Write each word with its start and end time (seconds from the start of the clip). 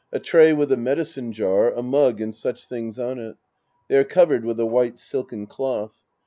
A 0.11 0.19
tray 0.19 0.51
with 0.51 0.71
a 0.71 0.77
medicine 0.77 1.31
jar, 1.31 1.71
a 1.71 1.83
mug 1.83 2.21
and 2.21 2.33
such 2.33 2.65
things 2.65 2.97
on 2.97 3.19
it. 3.19 3.35
They 3.87 3.97
are 3.97 4.03
covered 4.03 4.43
with 4.45 4.59
a 4.59 4.65
white 4.65 4.97
silken 4.97 5.45
cloth. 5.45 6.01